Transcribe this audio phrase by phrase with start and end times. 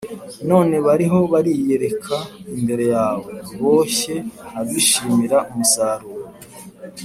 [0.49, 2.15] none bariho bariyereka
[2.57, 4.15] imbere yawe, boshye
[4.61, 6.25] abishimira umusaruro,